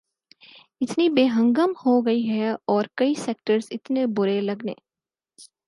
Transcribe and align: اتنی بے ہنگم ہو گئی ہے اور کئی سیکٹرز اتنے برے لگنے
اتنی 0.81 1.07
بے 1.09 1.25
ہنگم 1.27 1.73
ہو 1.85 1.99
گئی 2.01 2.27
ہے 2.29 2.51
اور 2.67 2.85
کئی 2.95 3.13
سیکٹرز 3.17 3.67
اتنے 3.71 4.05
برے 4.15 4.39
لگنے 4.41 4.73